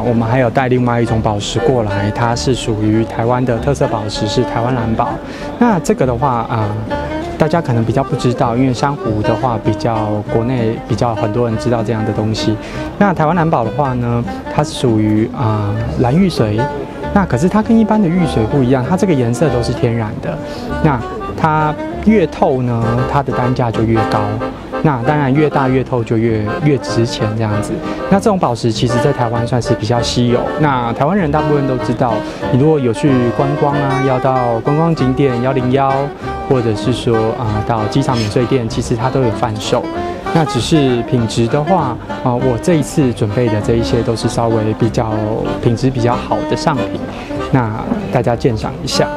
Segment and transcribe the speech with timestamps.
[0.00, 5.08] 我们还有带另外一种宝石过来，它是属于台湾的特色宝石，是台湾蓝宝。
[5.58, 6.68] 那这个的话啊，
[7.38, 12.56] 大家可能比较不知道，因为珊瑚的话比较国内比较很多人知道这样的东西。
[12.98, 14.24] 那台湾蓝宝的话呢，
[14.54, 16.60] 它是属于啊蓝玉髓。
[17.14, 20.36] 那可是它跟一般的玉髓不一样，它这个颜色都是天然的。
[20.82, 21.00] 那
[21.36, 21.74] 它
[22.04, 24.20] 越透呢，它的单价就越高。
[24.86, 27.72] 那当然越大越透就越越值钱这样子。
[28.08, 30.38] 那这种宝石其实在台湾算是比较稀有。
[30.60, 32.14] 那台湾人大部分都知道，
[32.52, 35.92] 你如果有去观光啊，要到观光景点幺零幺，
[36.48, 39.82] 或者是说啊到机场免税店，其实它都有贩售。
[40.32, 45.10] 那只是品质的话，啊，我这一次准备的这一些都是稍微比较
[45.60, 47.00] 品质比较好的上品，
[47.50, 47.72] 那
[48.12, 49.08] 大家鉴赏一下。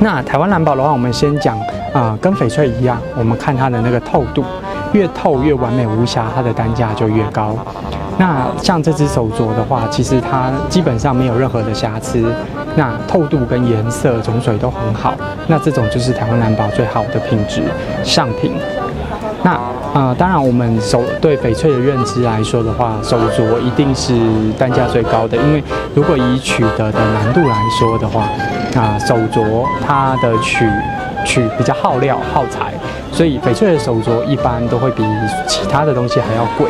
[0.00, 1.58] 那台湾蓝宝的话，我们先讲
[1.92, 4.44] 啊，跟翡翠一样，我们看它的那个透度，
[4.92, 7.54] 越透越完美无瑕，它的单价就越高。
[8.18, 12.24] 那像这只手镯的话，其实它基本上没有任何的瑕疵，
[12.74, 15.14] 那透度跟颜色、种水都很好，
[15.46, 17.62] 那这种就是台湾蓝宝最好的品质
[18.02, 18.52] 上品。
[19.44, 19.52] 那
[19.94, 24.18] 啊，当然我们手对翡翠的认知来说的话，手镯一定是
[24.58, 25.62] 单价最高的，因为
[25.94, 28.22] 如果以取得的难度来说的话，
[28.74, 30.68] 啊，手镯它的取
[31.24, 32.72] 取比较耗料耗材，
[33.12, 35.02] 所以翡翠的手镯一般都会比
[35.46, 36.68] 其他的东西还要贵。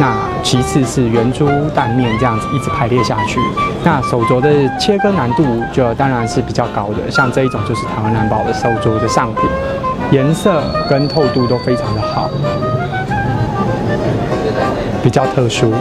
[0.00, 3.38] 那其次是圆珠蛋面这样子一直排列下去，
[3.84, 9.44] 那手镯的切割难度就当然是比较高的，像这一种就是台湾蓝宝的手镯的上品。
[10.10, 12.28] 颜色跟透度都非常的好，
[15.02, 15.72] 比较特殊。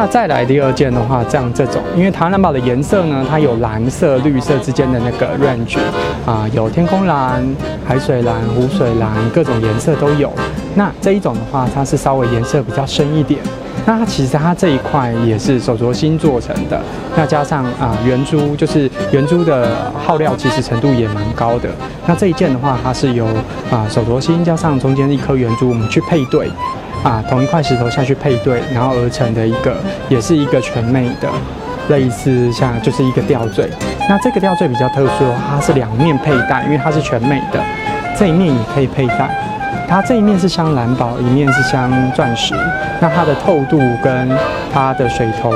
[0.00, 5.76] 那再来第二件的话，这样这种，因为台湾蓝宝的颜色呢，它有蓝色、绿色之间的那个 range
[6.24, 7.44] 啊，有天空蓝、
[7.84, 10.32] 海水蓝、湖水蓝，各种颜色都有。
[10.76, 13.40] 那这一种的话，它是稍微颜色比较深一点。
[13.84, 16.80] 那它其实它这一块也是手镯芯做成的，
[17.16, 21.68] 那加上啊圆珠，就是圆珠的耗料其实程度也蛮高的。
[22.06, 23.26] 那这一件的话，它是由
[23.68, 26.48] 啊手镯芯加上中间一颗圆珠，我们去配对，
[27.04, 29.76] 啊同一块石头下去配对，然后而成的一个，
[30.08, 31.28] 也是一个全美的，
[31.88, 33.68] 类似像就是一个吊坠。
[34.08, 37.60] 那这个吊坠比较特殊，它是两面佩戴，因为它是全美的，
[38.18, 39.30] 这一面也可以佩戴。
[39.88, 42.54] 它这一面是镶蓝宝，一面是镶钻石。
[43.00, 44.28] 那它的透度跟
[44.72, 45.50] 它的水头，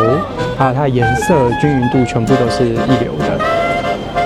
[0.57, 3.39] 还有它的颜色均匀度，全部都是一流的。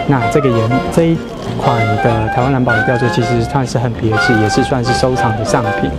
[0.06, 1.18] 那这个颜这一
[1.60, 5.90] 款的台湾蓝宝的吊坠，其实它是很别致，也是算是收藏的上品。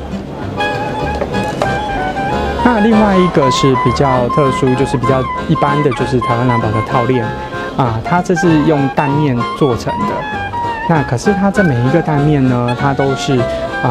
[2.67, 7.25] 那另外一个是比较特殊，就是比较一般的就是台湾蓝宝的套链
[7.77, 10.13] 啊，它这是用蛋面做成的。
[10.89, 13.37] 那可是它这每一个蛋面呢，它都是。
[13.37, 13.87] 啊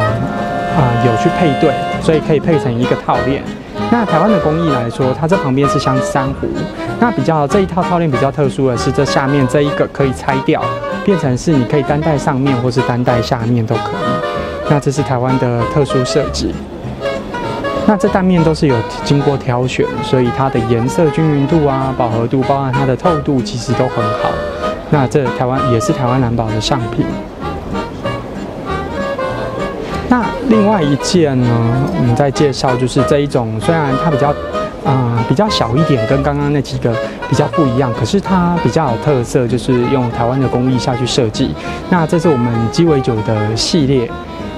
[0.76, 1.72] 啊，有去配对，
[2.02, 3.42] 所以可以配成一个套链。
[3.90, 6.46] 那台湾的工艺来说，它这旁边是镶珊瑚。
[7.00, 10.62] 那比较这一套套链比较特殊的是，这下面这一个可以拆掉，
[11.02, 14.68] 变成是你可以单戴上面或是单戴下面都可以。
[14.68, 16.54] 那这是台湾的特殊设计。
[17.88, 18.74] 那这蛋面都是有
[19.04, 24.30] 经过挑选，所以它的颜色均匀度啊、饱和度，包含它的透度，其实都很好。
[24.90, 27.06] 那这台湾也是台湾蓝宝的上品。
[30.08, 31.46] 那另外一件呢，
[31.96, 34.34] 我们在介绍就是这一种，虽然它比较，
[34.84, 36.92] 啊比较小一点，跟刚刚那几个
[37.28, 41.54] 比较不一样，可是它比较有特色，就是用台湾的工艺下去设计。
[41.88, 44.10] 那这是我们鸡尾酒的系列。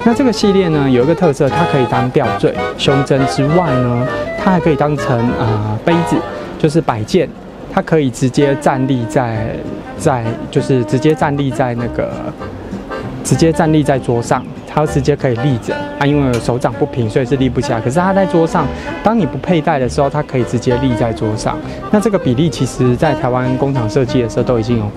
[0.08, 4.08] 那这个系列呢，有一个特色，它可以当吊坠、胸针之外呢，
[4.42, 6.16] 它还可以当成啊杯子，
[6.58, 7.28] 就是摆件，
[7.70, 9.54] 它可以直接站立在
[9.98, 12.10] 在，就是直接站立在那个，
[13.22, 14.42] 直接站立在桌上。
[14.66, 17.80] 它直接可以立着啊，因为手掌不平，所以是立不起来。
[17.80, 18.64] 可是它在桌上，
[19.02, 21.58] 当你不佩戴的时候，它可以直接立在桌上。
[21.90, 24.90] 那这个比例其实在台湾工厂设计的时候都已经有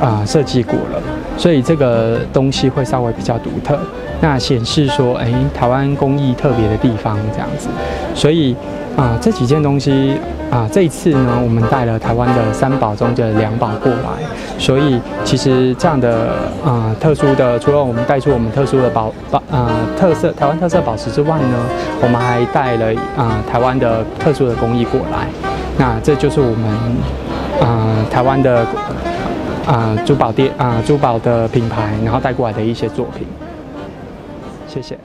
[0.00, 1.02] 啊设计过了，
[1.36, 3.78] 所以这个东西会稍微比较独特。
[4.20, 7.68] 那显示说，哎，台湾工艺特别的地方这样子。
[8.14, 8.56] 所以
[8.96, 10.16] 啊，这几件东西。
[10.50, 14.24] 啊，这一次呢，我们带了台湾的三宝中的两宝过来，
[14.56, 16.30] 所以其实这样的
[16.64, 21.56] 啊特殊的，除了我们带出我们特殊的宝宝啊特色台湾特色宝石之外呢，
[22.00, 25.26] 我们还带了啊台湾的特殊的工艺过来。
[25.76, 26.66] 那这就是我们
[27.60, 28.64] 啊台湾的
[29.68, 33.26] 啊珠宝店啊珠宝的品牌，然后带过来的一些作品。
[34.66, 34.98] 谢谢。